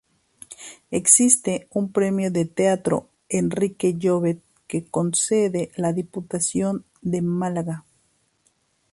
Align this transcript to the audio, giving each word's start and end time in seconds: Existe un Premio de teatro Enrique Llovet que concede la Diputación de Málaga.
Existe 0.89 1.67
un 1.69 1.91
Premio 1.91 2.31
de 2.31 2.45
teatro 2.45 3.07
Enrique 3.29 3.93
Llovet 3.99 4.41
que 4.67 4.83
concede 4.83 5.69
la 5.75 5.93
Diputación 5.93 6.85
de 7.03 7.21
Málaga. 7.21 7.85